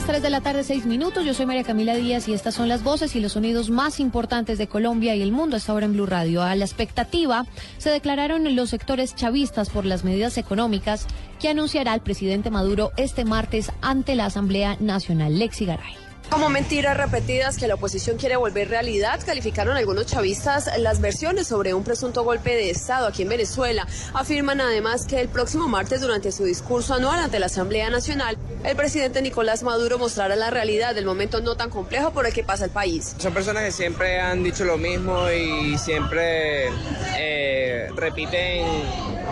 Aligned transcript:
las 0.00 0.06
3 0.06 0.22
de 0.22 0.30
la 0.30 0.40
tarde, 0.40 0.64
6 0.64 0.86
minutos. 0.86 1.26
Yo 1.26 1.34
soy 1.34 1.44
María 1.44 1.62
Camila 1.62 1.94
Díaz 1.94 2.26
y 2.26 2.32
estas 2.32 2.54
son 2.54 2.68
las 2.68 2.82
voces 2.82 3.14
y 3.16 3.20
los 3.20 3.32
sonidos 3.32 3.68
más 3.68 4.00
importantes 4.00 4.56
de 4.56 4.66
Colombia 4.66 5.14
y 5.14 5.20
el 5.20 5.30
mundo 5.30 5.56
hasta 5.56 5.72
ahora 5.72 5.84
en 5.84 5.92
Blue 5.92 6.06
Radio. 6.06 6.42
A 6.42 6.54
la 6.54 6.64
expectativa 6.64 7.44
se 7.76 7.90
declararon 7.90 8.56
los 8.56 8.70
sectores 8.70 9.14
chavistas 9.14 9.68
por 9.68 9.84
las 9.84 10.02
medidas 10.02 10.38
económicas 10.38 11.06
que 11.38 11.50
anunciará 11.50 11.92
el 11.92 12.00
presidente 12.00 12.50
Maduro 12.50 12.92
este 12.96 13.26
martes 13.26 13.72
ante 13.82 14.14
la 14.14 14.24
Asamblea 14.24 14.78
Nacional. 14.80 15.38
Lexi 15.38 15.66
Garay. 15.66 16.09
Como 16.28 16.48
mentiras 16.48 16.96
repetidas 16.96 17.56
que 17.56 17.66
la 17.66 17.74
oposición 17.74 18.16
quiere 18.16 18.36
volver 18.36 18.68
realidad, 18.68 19.20
calificaron 19.24 19.76
algunos 19.76 20.06
chavistas 20.06 20.70
las 20.78 21.00
versiones 21.00 21.48
sobre 21.48 21.74
un 21.74 21.82
presunto 21.82 22.22
golpe 22.22 22.50
de 22.50 22.70
Estado 22.70 23.08
aquí 23.08 23.22
en 23.22 23.30
Venezuela. 23.30 23.86
Afirman 24.14 24.60
además 24.60 25.06
que 25.06 25.20
el 25.20 25.28
próximo 25.28 25.66
martes, 25.66 26.00
durante 26.00 26.30
su 26.30 26.44
discurso 26.44 26.94
anual 26.94 27.18
ante 27.18 27.40
la 27.40 27.46
Asamblea 27.46 27.90
Nacional, 27.90 28.36
el 28.62 28.76
presidente 28.76 29.22
Nicolás 29.22 29.62
Maduro 29.62 29.98
mostrará 29.98 30.36
la 30.36 30.50
realidad 30.50 30.94
del 30.94 31.04
momento 31.04 31.40
no 31.40 31.56
tan 31.56 31.70
complejo 31.70 32.12
por 32.12 32.26
el 32.26 32.32
que 32.32 32.44
pasa 32.44 32.66
el 32.66 32.70
país. 32.70 33.16
Son 33.18 33.34
personas 33.34 33.64
que 33.64 33.72
siempre 33.72 34.20
han 34.20 34.44
dicho 34.44 34.64
lo 34.64 34.78
mismo 34.78 35.30
y 35.30 35.78
siempre 35.78 36.68
eh, 37.16 37.88
repiten 37.96 38.66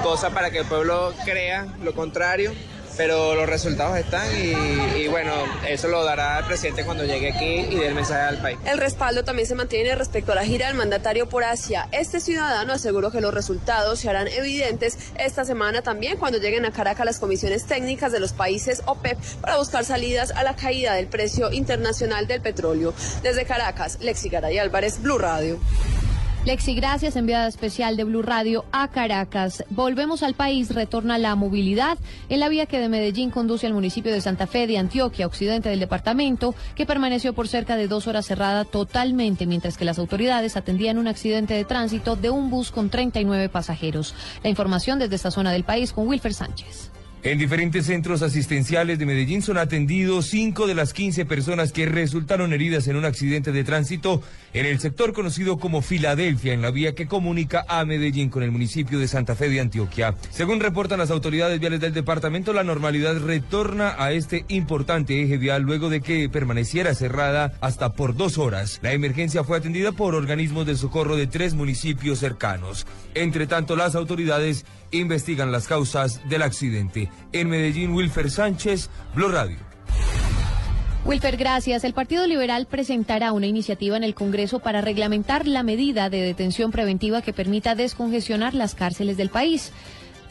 cosas 0.02 0.32
para 0.32 0.50
que 0.50 0.58
el 0.58 0.66
pueblo 0.66 1.12
crea 1.24 1.66
lo 1.82 1.94
contrario 1.94 2.52
pero 2.98 3.36
los 3.36 3.48
resultados 3.48 3.96
están 3.96 4.26
y, 4.36 5.06
bueno, 5.06 5.32
eso 5.66 5.86
lo 5.86 6.04
dará 6.04 6.40
el 6.40 6.44
presidente 6.44 6.84
cuando 6.84 7.04
llegue 7.04 7.32
aquí 7.32 7.74
y 7.74 7.76
dé 7.76 7.86
el 7.86 7.94
mensaje 7.94 8.20
al 8.20 8.42
país. 8.42 8.58
El 8.66 8.76
respaldo 8.76 9.22
también 9.22 9.46
se 9.46 9.54
mantiene 9.54 9.94
respecto 9.94 10.32
a 10.32 10.34
la 10.34 10.44
gira 10.44 10.66
del 10.66 10.76
mandatario 10.76 11.28
por 11.28 11.44
Asia. 11.44 11.88
Este 11.92 12.18
ciudadano 12.18 12.72
aseguró 12.72 13.12
que 13.12 13.20
los 13.20 13.32
resultados 13.32 14.00
se 14.00 14.10
harán 14.10 14.26
evidentes 14.26 14.98
esta 15.16 15.44
semana 15.44 15.80
también 15.82 16.18
cuando 16.18 16.38
lleguen 16.38 16.66
a 16.66 16.72
Caracas 16.72 17.06
las 17.06 17.20
comisiones 17.20 17.66
técnicas 17.66 18.10
de 18.10 18.18
los 18.18 18.32
países 18.32 18.82
OPEP 18.84 19.16
para 19.40 19.58
buscar 19.58 19.84
salidas 19.84 20.32
a 20.32 20.42
la 20.42 20.56
caída 20.56 20.94
del 20.94 21.06
precio 21.06 21.52
internacional 21.52 22.26
del 22.26 22.42
petróleo. 22.42 22.92
Desde 23.22 23.44
Caracas, 23.44 23.98
Lexi 24.00 24.28
Garay 24.28 24.58
Álvarez, 24.58 25.00
Blue 25.00 25.18
Radio. 25.18 25.60
Lexi, 26.44 26.74
gracias, 26.74 27.16
enviada 27.16 27.46
especial 27.46 27.96
de 27.96 28.04
Blue 28.04 28.22
Radio 28.22 28.64
a 28.72 28.88
Caracas. 28.88 29.64
Volvemos 29.70 30.22
al 30.22 30.34
país, 30.34 30.74
retorna 30.74 31.18
la 31.18 31.34
movilidad 31.34 31.98
en 32.28 32.40
la 32.40 32.48
vía 32.48 32.64
que 32.66 32.78
de 32.78 32.88
Medellín 32.88 33.30
conduce 33.30 33.66
al 33.66 33.74
municipio 33.74 34.12
de 34.12 34.20
Santa 34.20 34.46
Fe 34.46 34.66
de 34.66 34.78
Antioquia, 34.78 35.26
occidente 35.26 35.68
del 35.68 35.80
departamento, 35.80 36.54
que 36.74 36.86
permaneció 36.86 37.34
por 37.34 37.48
cerca 37.48 37.76
de 37.76 37.88
dos 37.88 38.06
horas 38.06 38.24
cerrada 38.24 38.64
totalmente, 38.64 39.46
mientras 39.46 39.76
que 39.76 39.84
las 39.84 39.98
autoridades 39.98 40.56
atendían 40.56 40.96
un 40.96 41.08
accidente 41.08 41.54
de 41.54 41.64
tránsito 41.64 42.16
de 42.16 42.30
un 42.30 42.48
bus 42.50 42.70
con 42.70 42.88
39 42.88 43.50
pasajeros. 43.50 44.14
La 44.42 44.48
información 44.48 44.98
desde 44.98 45.16
esta 45.16 45.30
zona 45.30 45.52
del 45.52 45.64
país 45.64 45.92
con 45.92 46.06
Wilfer 46.06 46.32
Sánchez. 46.32 46.92
En 47.24 47.36
diferentes 47.36 47.86
centros 47.86 48.22
asistenciales 48.22 48.96
de 49.00 49.04
Medellín 49.04 49.42
son 49.42 49.58
atendidos 49.58 50.26
cinco 50.26 50.68
de 50.68 50.76
las 50.76 50.92
15 50.92 51.26
personas 51.26 51.72
que 51.72 51.84
resultaron 51.84 52.52
heridas 52.52 52.86
en 52.86 52.94
un 52.94 53.04
accidente 53.04 53.50
de 53.50 53.64
tránsito 53.64 54.22
en 54.54 54.66
el 54.66 54.78
sector 54.78 55.12
conocido 55.12 55.58
como 55.58 55.82
Filadelfia, 55.82 56.52
en 56.52 56.62
la 56.62 56.70
vía 56.70 56.94
que 56.94 57.08
comunica 57.08 57.64
a 57.68 57.84
Medellín 57.84 58.30
con 58.30 58.44
el 58.44 58.52
municipio 58.52 59.00
de 59.00 59.08
Santa 59.08 59.34
Fe 59.34 59.48
de 59.48 59.58
Antioquia. 59.58 60.14
Según 60.30 60.60
reportan 60.60 61.00
las 61.00 61.10
autoridades 61.10 61.58
viales 61.58 61.80
del 61.80 61.92
departamento, 61.92 62.52
la 62.52 62.62
normalidad 62.62 63.18
retorna 63.18 63.96
a 63.98 64.12
este 64.12 64.44
importante 64.46 65.20
eje 65.20 65.38
vial 65.38 65.62
luego 65.62 65.90
de 65.90 66.00
que 66.00 66.28
permaneciera 66.28 66.94
cerrada 66.94 67.52
hasta 67.60 67.94
por 67.94 68.14
dos 68.14 68.38
horas. 68.38 68.78
La 68.80 68.92
emergencia 68.92 69.42
fue 69.42 69.58
atendida 69.58 69.90
por 69.90 70.14
organismos 70.14 70.66
de 70.66 70.76
socorro 70.76 71.16
de 71.16 71.26
tres 71.26 71.54
municipios 71.54 72.20
cercanos. 72.20 72.86
Entre 73.14 73.48
tanto, 73.48 73.74
las 73.74 73.96
autoridades 73.96 74.64
investigan 74.90 75.52
las 75.52 75.66
causas 75.66 76.20
del 76.28 76.42
accidente. 76.42 77.10
En 77.32 77.48
Medellín, 77.48 77.92
Wilfer 77.92 78.30
Sánchez, 78.30 78.90
Blue 79.14 79.28
Radio. 79.28 79.56
Wilfer, 81.04 81.36
gracias. 81.36 81.84
El 81.84 81.94
Partido 81.94 82.26
Liberal 82.26 82.66
presentará 82.66 83.32
una 83.32 83.46
iniciativa 83.46 83.96
en 83.96 84.04
el 84.04 84.14
Congreso 84.14 84.58
para 84.58 84.80
reglamentar 84.80 85.46
la 85.46 85.62
medida 85.62 86.10
de 86.10 86.20
detención 86.20 86.70
preventiva 86.70 87.22
que 87.22 87.32
permita 87.32 87.74
descongestionar 87.74 88.52
las 88.52 88.74
cárceles 88.74 89.16
del 89.16 89.30
país. 89.30 89.72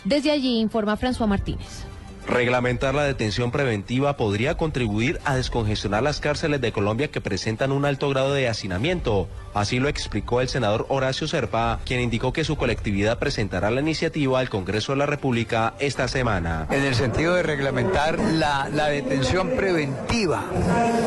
Desde 0.04 0.32
allí 0.32 0.60
informa 0.60 0.98
François 0.98 1.28
Martínez. 1.28 1.86
Reglamentar 2.28 2.94
la 2.94 3.04
detención 3.04 3.52
preventiva 3.52 4.18
podría 4.18 4.58
contribuir 4.58 5.20
a 5.24 5.36
descongestionar 5.36 6.04
las 6.04 6.20
cárceles 6.20 6.60
de 6.60 6.74
Colombia 6.74 7.08
que 7.08 7.22
presentan 7.22 7.72
un 7.72 7.86
alto 7.86 8.10
grado 8.10 8.34
de 8.34 8.50
hacinamiento. 8.50 9.30
Así 9.54 9.80
lo 9.80 9.88
explicó 9.88 10.42
el 10.42 10.50
senador 10.50 10.86
Horacio 10.90 11.28
Serpa, 11.28 11.80
quien 11.86 12.02
indicó 12.02 12.34
que 12.34 12.44
su 12.44 12.58
colectividad 12.58 13.18
presentará 13.18 13.72
la 13.72 13.80
iniciativa 13.80 14.40
al 14.40 14.50
Congreso 14.50 14.92
de 14.92 15.00
la 15.00 15.06
República 15.06 15.74
esta 15.80 16.10
semana. 16.10 16.68
En 16.70 16.84
el 16.84 16.96
sentido 16.96 17.34
de 17.34 17.44
reglamentar 17.44 18.20
la, 18.20 18.68
detención 18.90 19.52
preventiva, 19.52 20.44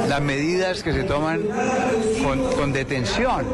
las 0.08 0.22
medidas 0.22 0.82
que 0.82 0.92
se 0.92 1.04
toman 1.04 1.42
con, 2.56 2.72
detención 2.72 3.46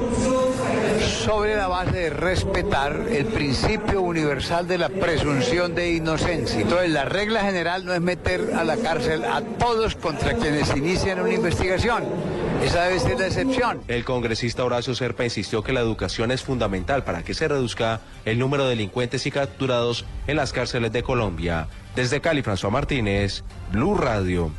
sobre 1.00 1.56
la 1.56 1.68
base 1.68 1.96
de 1.96 2.10
respetar 2.10 3.06
el 3.10 3.26
principio 3.26 4.00
universal 4.00 4.66
de 4.66 4.78
la 4.78 4.88
presunción 4.88 5.74
de 5.74 5.92
inocencia. 5.92 6.60
Entonces, 6.60 6.90
la 6.90 7.04
regla 7.04 7.42
general 7.42 7.84
no 7.84 7.92
es 7.92 8.00
meter 8.00 8.52
a 8.56 8.64
la 8.64 8.76
cárcel 8.76 9.24
a 9.24 9.40
todos 9.42 9.96
contra 9.96 10.34
quienes 10.34 10.74
inician 10.76 11.20
una 11.20 11.32
investigación. 11.32 12.04
Esa 12.62 12.84
debe 12.84 13.00
ser 13.00 13.18
la 13.18 13.26
excepción. 13.26 13.80
El 13.86 14.04
congresista 14.04 14.64
Horacio 14.64 14.94
Serpa 14.94 15.24
insistió 15.24 15.62
que 15.62 15.72
la 15.72 15.80
educación 15.80 16.30
es 16.30 16.42
fundamental 16.42 17.04
para 17.04 17.22
que 17.22 17.34
se 17.34 17.48
reduzca 17.48 18.00
el 18.24 18.38
número 18.38 18.64
de 18.64 18.70
delincuentes 18.70 19.26
y 19.26 19.30
capturados 19.30 20.04
en 20.26 20.36
las 20.36 20.52
cárceles 20.52 20.92
de 20.92 21.02
Colombia. 21.02 21.68
Desde 21.94 22.20
Cali, 22.20 22.42
François 22.42 22.70
Martínez, 22.70 23.44
Blue 23.72 23.94
Radio. 23.94 24.50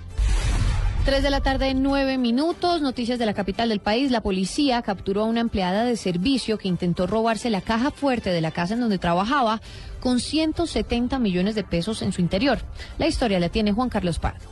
3 1.07 1.23
de 1.23 1.29
la 1.29 1.39
tarde, 1.39 1.73
nueve 1.73 2.17
minutos. 2.17 2.81
Noticias 2.81 3.17
de 3.17 3.25
la 3.25 3.33
capital 3.33 3.69
del 3.69 3.79
país. 3.79 4.11
La 4.11 4.19
policía 4.19 4.81
capturó 4.81 5.21
a 5.21 5.23
una 5.23 5.39
empleada 5.39 5.85
de 5.85 5.95
servicio 5.95 6.57
que 6.57 6.67
intentó 6.67 7.07
robarse 7.07 7.49
la 7.49 7.61
caja 7.61 7.91
fuerte 7.91 8.29
de 8.29 8.41
la 8.41 8.51
casa 8.51 8.73
en 8.73 8.81
donde 8.81 8.97
trabajaba 8.97 9.61
con 10.01 10.19
170 10.19 11.17
millones 11.19 11.55
de 11.55 11.63
pesos 11.63 12.01
en 12.01 12.11
su 12.11 12.19
interior. 12.19 12.59
La 12.97 13.07
historia 13.07 13.39
la 13.39 13.47
tiene 13.47 13.71
Juan 13.71 13.87
Carlos 13.87 14.19
Pardo. 14.19 14.49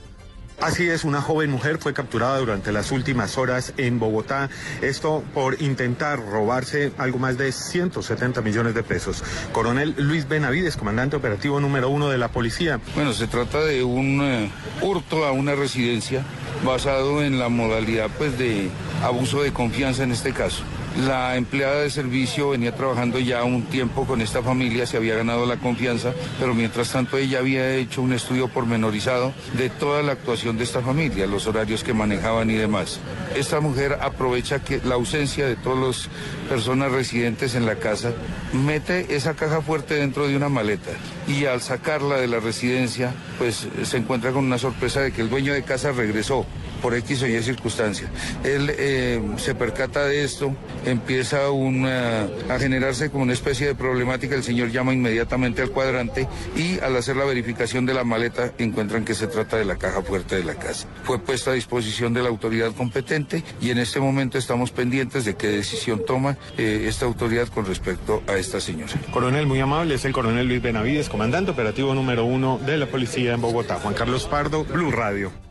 Así 0.61 0.87
es, 0.87 1.03
una 1.03 1.21
joven 1.21 1.51
mujer 1.51 1.77
fue 1.77 1.93
capturada 1.93 2.37
durante 2.37 2.71
las 2.71 2.93
últimas 2.93 3.37
horas 3.37 3.73
en 3.75 3.99
Bogotá, 3.99 4.49
esto 4.81 5.21
por 5.33 5.61
intentar 5.61 6.17
robarse 6.19 6.93
algo 6.97 7.19
más 7.19 7.37
de 7.37 7.51
170 7.51 8.41
millones 8.41 8.73
de 8.73 8.81
pesos. 8.81 9.21
Coronel 9.51 9.93
Luis 9.97 10.29
Benavides, 10.29 10.77
comandante 10.77 11.17
operativo 11.17 11.59
número 11.59 11.89
uno 11.89 12.09
de 12.09 12.17
la 12.17 12.29
policía. 12.29 12.79
Bueno, 12.95 13.11
se 13.11 13.27
trata 13.27 13.59
de 13.65 13.83
un 13.83 14.21
eh, 14.21 14.49
hurto 14.81 15.25
a 15.25 15.33
una 15.33 15.55
residencia 15.55 16.23
basado 16.63 17.23
en 17.23 17.39
la 17.39 17.49
modalidad 17.49 18.09
pues 18.17 18.37
de 18.37 18.69
abuso 19.03 19.41
de 19.43 19.51
confianza 19.51 20.03
en 20.03 20.11
este 20.11 20.33
caso. 20.33 20.63
La 21.03 21.35
empleada 21.35 21.81
de 21.81 21.89
servicio 21.89 22.51
venía 22.51 22.73
trabajando 22.73 23.19
ya 23.19 23.43
un 23.43 23.63
tiempo 23.63 24.05
con 24.05 24.21
esta 24.21 24.41
familia, 24.41 24.85
se 24.85 24.95
había 24.95 25.15
ganado 25.15 25.45
la 25.45 25.57
confianza, 25.57 26.13
pero 26.39 26.53
mientras 26.53 26.89
tanto 26.89 27.17
ella 27.17 27.39
había 27.39 27.75
hecho 27.75 28.01
un 28.01 28.13
estudio 28.13 28.47
pormenorizado 28.47 29.33
de 29.57 29.69
toda 29.69 30.01
la 30.03 30.13
actuación 30.13 30.57
de 30.57 30.63
esta 30.63 30.81
familia, 30.81 31.27
los 31.27 31.47
horarios 31.47 31.83
que 31.83 31.93
manejaban 31.93 32.49
y 32.49 32.53
demás. 32.53 33.01
Esta 33.35 33.59
mujer 33.59 33.97
aprovecha 34.01 34.63
que 34.63 34.79
la 34.85 34.95
ausencia 34.95 35.45
de 35.45 35.57
todas 35.57 35.79
las 35.79 36.09
personas 36.47 36.93
residentes 36.93 37.55
en 37.55 37.65
la 37.65 37.75
casa, 37.75 38.13
mete 38.53 39.13
esa 39.15 39.33
caja 39.33 39.61
fuerte 39.61 39.95
dentro 39.95 40.29
de 40.29 40.37
una 40.37 40.47
maleta 40.47 40.91
y 41.27 41.45
al 41.45 41.59
sacarla 41.59 42.15
de 42.15 42.27
la 42.27 42.39
residencia, 42.39 43.13
pues 43.37 43.67
se 43.83 43.97
encuentra 43.97 44.31
con 44.31 44.45
una 44.45 44.57
sorpresa 44.57 45.01
de 45.01 45.11
que 45.11 45.21
el 45.21 45.29
dueño 45.29 45.51
de 45.51 45.63
casa 45.63 45.91
regresó 45.91 46.45
por 46.81 46.95
X 46.95 47.23
o 47.23 47.27
Y 47.27 47.41
circunstancia. 47.41 48.09
Él 48.43 48.71
eh, 48.77 49.21
se 49.37 49.55
percata 49.55 50.05
de 50.05 50.23
esto, 50.23 50.55
empieza 50.85 51.39
a 51.45 52.59
generarse 52.59 53.09
como 53.09 53.23
una 53.23 53.33
especie 53.33 53.67
de 53.67 53.75
problemática, 53.75 54.35
el 54.35 54.43
señor 54.43 54.71
llama 54.71 54.93
inmediatamente 54.93 55.61
al 55.61 55.69
cuadrante 55.69 56.27
y 56.55 56.79
al 56.79 56.95
hacer 56.95 57.15
la 57.15 57.25
verificación 57.25 57.85
de 57.85 57.93
la 57.93 58.03
maleta 58.03 58.53
encuentran 58.57 59.05
que 59.05 59.15
se 59.15 59.27
trata 59.27 59.57
de 59.57 59.65
la 59.65 59.77
caja 59.77 60.01
fuerte 60.01 60.35
de 60.35 60.43
la 60.43 60.55
casa. 60.55 60.87
Fue 61.03 61.19
puesta 61.19 61.51
a 61.51 61.53
disposición 61.53 62.13
de 62.13 62.23
la 62.23 62.29
autoridad 62.29 62.73
competente 62.73 63.43
y 63.61 63.71
en 63.71 63.77
este 63.77 63.99
momento 63.99 64.37
estamos 64.37 64.71
pendientes 64.71 65.25
de 65.25 65.35
qué 65.35 65.47
decisión 65.47 66.03
toma 66.05 66.37
eh, 66.57 66.85
esta 66.87 67.05
autoridad 67.05 67.47
con 67.47 67.65
respecto 67.65 68.23
a 68.27 68.33
esta 68.33 68.59
señora. 68.59 68.93
Coronel, 69.11 69.47
muy 69.47 69.59
amable, 69.59 69.95
es 69.95 70.05
el 70.05 70.13
coronel 70.13 70.47
Luis 70.47 70.61
Benavides, 70.61 71.09
comandante 71.09 71.51
operativo 71.51 71.93
número 71.93 72.25
uno 72.25 72.59
de 72.65 72.77
la 72.77 72.87
policía 72.87 73.33
en 73.33 73.41
Bogotá. 73.41 73.75
Juan 73.75 73.93
Carlos 73.93 74.25
Pardo, 74.25 74.63
Blue 74.65 74.91
Radio. 74.91 75.44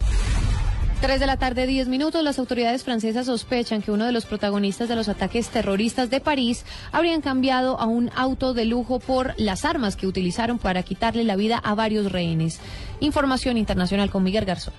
3 1.05 1.21
de 1.21 1.27
la 1.27 1.37
tarde, 1.37 1.67
10 1.67 1.89
minutos. 1.89 2.25
Las 2.25 2.39
autoridades 2.39 2.83
francesas 2.83 3.27
sospechan 3.27 3.83
que 3.83 3.91
uno 3.91 4.07
de 4.07 4.13
los 4.13 4.25
protagonistas 4.25 4.89
de 4.89 4.97
los 4.97 5.11
ataques 5.11 5.51
terroristas 5.51 6.09
de 6.09 6.19
París 6.19 6.65
habrían 6.93 7.21
cambiado 7.21 7.79
a 7.79 7.85
un 7.85 8.11
auto 8.17 8.55
de 8.55 8.65
lujo 8.65 9.01
por 9.01 9.35
las 9.37 9.67
armas 9.67 9.97
que 9.97 10.07
utilizaron 10.07 10.59
para 10.59 10.83
quitarle 10.83 11.25
la 11.25 11.37
vida 11.37 11.59
a 11.59 11.75
varios 11.75 12.11
rehenes. 12.11 12.59
Información 13.01 13.59
internacional 13.59 14.09
con 14.09 14.23
Miguel 14.23 14.47
Garzón. 14.47 14.73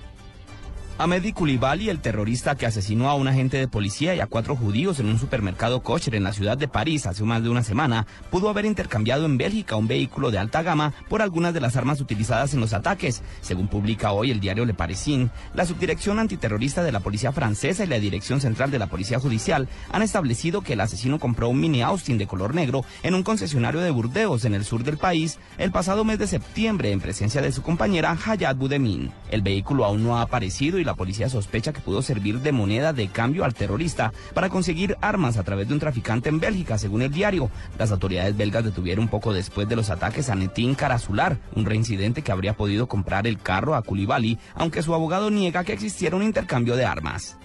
Ahmed 0.98 1.34
Koulibaly, 1.34 1.90
el 1.90 2.00
terrorista 2.00 2.56
que 2.56 2.66
asesinó 2.66 3.10
a 3.10 3.16
un 3.16 3.28
agente 3.28 3.58
de 3.58 3.68
policía 3.68 4.16
y 4.16 4.22
a 4.22 4.28
cuatro 4.28 4.56
judíos 4.56 4.98
en 5.02 5.08
un 5.08 5.20
supermercado 5.20 5.84
kosher 5.84 6.16
en 6.16 6.24
la 6.24 6.32
ciudad 6.32 6.58
de 6.58 6.70
París 6.70 7.06
hace 7.06 7.22
más 7.26 7.44
de 7.44 7.50
una 7.50 7.64
semana, 7.64 8.08
pudo 8.32 8.50
haber 8.50 8.64
intercambiado 8.64 9.26
en 9.26 9.38
Bélgica 9.38 9.76
un 9.76 9.90
vehículo 9.90 10.32
de 10.32 10.38
alta 10.38 10.64
gama 10.64 10.94
por 11.10 11.22
algunas 11.22 11.54
de 11.54 11.60
las 11.60 11.76
armas 11.76 12.00
utilizadas 12.00 12.54
en 12.54 12.62
los 12.62 12.72
ataques. 12.72 13.24
Según 13.42 13.68
publica 13.68 14.14
hoy 14.14 14.32
el 14.32 14.40
diario 14.40 14.64
Le 14.64 14.74
Parisien, 14.74 15.32
la 15.54 15.66
subdirección 15.66 16.18
antiterrorista 16.18 16.82
de 16.82 16.94
la 16.94 17.02
policía 17.02 17.34
francesa 17.34 17.84
y 17.84 17.88
la 17.88 18.00
dirección 18.00 18.40
central 18.40 18.72
de 18.72 18.80
la 18.80 18.88
policía 18.88 19.20
judicial 19.20 19.68
han 19.92 20.02
establecido 20.02 20.62
que 20.62 20.74
el 20.74 20.80
asesino 20.80 21.20
compró 21.20 21.50
un 21.50 21.60
mini 21.60 21.82
Austin 21.82 22.18
de 22.18 22.28
color 22.28 22.56
negro 22.56 22.86
en 23.04 23.16
un 23.16 23.24
concesionario 23.24 23.82
de 23.82 23.92
Burdeos 23.92 24.46
en 24.46 24.56
el 24.56 24.64
sur 24.64 24.86
del 24.86 24.98
país 24.98 25.40
el 25.58 25.72
pasado 25.72 26.06
mes 26.06 26.20
de 26.20 26.28
septiembre 26.28 26.94
en 26.94 27.02
presencia 27.02 27.42
de 27.42 27.52
su 27.52 27.62
compañera 27.62 28.18
Hayat 28.26 28.58
Boudemin. 28.58 29.12
El 29.30 29.42
vehículo 29.42 29.84
aún 29.84 30.02
no 30.02 30.18
ha 30.18 30.22
aparecido 30.22 30.80
y 30.80 30.85
la 30.86 30.96
policía 30.96 31.30
sospecha 31.30 31.74
que 31.74 31.82
pudo 31.82 32.02
servir 32.02 32.40
de 32.40 32.52
moneda 32.52 32.94
de 32.94 33.08
cambio 33.08 33.44
al 33.44 33.54
terrorista 33.54 34.14
para 34.34 34.50
conseguir 34.50 34.98
armas 35.02 35.38
a 35.38 35.44
través 35.44 35.68
de 35.68 35.74
un 35.74 35.80
traficante 35.80 36.30
en 36.30 36.40
Bélgica, 36.40 36.78
según 36.78 37.02
el 37.02 37.12
diario. 37.12 37.50
Las 37.78 37.92
autoridades 37.92 38.38
belgas 38.38 38.64
detuvieron 38.64 39.08
poco 39.08 39.34
después 39.34 39.68
de 39.68 39.76
los 39.76 39.90
ataques 39.90 40.30
a 40.30 40.36
Netín 40.36 40.76
Carazular, 40.76 41.38
un 41.56 41.66
reincidente 41.66 42.22
que 42.22 42.32
habría 42.32 42.56
podido 42.56 42.88
comprar 42.88 43.28
el 43.28 43.40
carro 43.40 43.76
a 43.76 43.82
Koulibaly, 43.82 44.40
aunque 44.56 44.84
su 44.84 44.94
abogado 44.94 45.30
niega 45.30 45.64
que 45.64 45.74
existiera 45.74 46.16
un 46.16 46.24
intercambio 46.24 46.76
de 46.76 46.86
armas. 46.86 47.38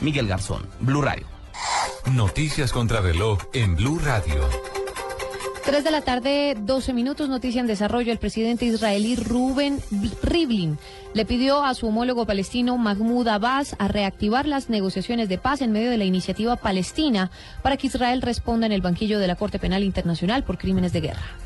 Miguel 0.00 0.28
Garzón, 0.28 0.66
Blue 0.80 1.02
Radio. 1.02 1.26
Noticias 2.12 2.72
contra 2.72 3.00
reloj 3.00 3.38
en 3.52 3.76
Blue 3.76 3.98
Radio. 3.98 4.75
3 5.66 5.82
de 5.82 5.90
la 5.90 6.00
tarde, 6.00 6.56
12 6.56 6.92
minutos, 6.92 7.28
noticia 7.28 7.60
en 7.60 7.66
desarrollo. 7.66 8.12
El 8.12 8.18
presidente 8.18 8.66
israelí 8.66 9.16
Rubén 9.16 9.80
Rivlin 10.22 10.78
le 11.12 11.24
pidió 11.24 11.64
a 11.64 11.74
su 11.74 11.88
homólogo 11.88 12.24
palestino 12.24 12.78
Mahmoud 12.78 13.26
Abbas 13.26 13.74
a 13.80 13.88
reactivar 13.88 14.46
las 14.46 14.70
negociaciones 14.70 15.28
de 15.28 15.38
paz 15.38 15.62
en 15.62 15.72
medio 15.72 15.90
de 15.90 15.98
la 15.98 16.04
iniciativa 16.04 16.54
palestina 16.54 17.32
para 17.64 17.76
que 17.76 17.88
Israel 17.88 18.22
responda 18.22 18.66
en 18.66 18.72
el 18.72 18.80
banquillo 18.80 19.18
de 19.18 19.26
la 19.26 19.34
Corte 19.34 19.58
Penal 19.58 19.82
Internacional 19.82 20.44
por 20.44 20.56
crímenes 20.56 20.92
de 20.92 21.00
guerra. 21.00 21.45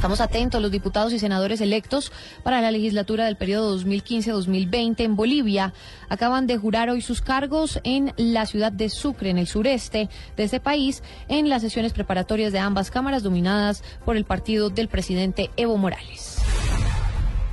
Estamos 0.00 0.22
atentos, 0.22 0.62
los 0.62 0.70
diputados 0.70 1.12
y 1.12 1.18
senadores 1.18 1.60
electos 1.60 2.10
para 2.42 2.62
la 2.62 2.70
legislatura 2.70 3.26
del 3.26 3.36
periodo 3.36 3.78
2015-2020 3.78 5.00
en 5.00 5.14
Bolivia 5.14 5.74
acaban 6.08 6.46
de 6.46 6.56
jurar 6.56 6.88
hoy 6.88 7.02
sus 7.02 7.20
cargos 7.20 7.78
en 7.84 8.14
la 8.16 8.46
ciudad 8.46 8.72
de 8.72 8.88
Sucre, 8.88 9.28
en 9.28 9.36
el 9.36 9.46
sureste 9.46 10.08
de 10.38 10.42
este 10.42 10.58
país, 10.58 11.02
en 11.28 11.50
las 11.50 11.60
sesiones 11.60 11.92
preparatorias 11.92 12.50
de 12.50 12.60
ambas 12.60 12.90
cámaras 12.90 13.22
dominadas 13.22 13.84
por 14.06 14.16
el 14.16 14.24
partido 14.24 14.70
del 14.70 14.88
presidente 14.88 15.50
Evo 15.58 15.76
Morales. 15.76 16.38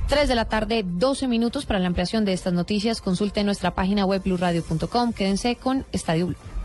3 0.08 0.26
de 0.26 0.34
la 0.34 0.46
tarde, 0.46 0.86
12 0.86 1.28
minutos 1.28 1.66
para 1.66 1.80
la 1.80 1.88
ampliación 1.88 2.24
de 2.24 2.32
estas 2.32 2.54
noticias. 2.54 3.02
Consulte 3.02 3.44
nuestra 3.44 3.74
página 3.74 4.06
web 4.06 4.22
blurradio.com. 4.22 5.12
Quédense 5.12 5.56
con 5.56 5.84
Estadio 5.92 6.28
Blue. 6.28 6.57